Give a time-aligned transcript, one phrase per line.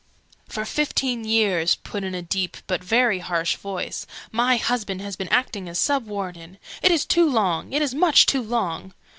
[0.49, 5.29] "For fifteen years," put in a deep but very harsh voice, "my husband has been
[5.29, 6.57] acting as Sub Warden.
[6.81, 7.71] It is too long!
[7.71, 8.95] It is much too long!"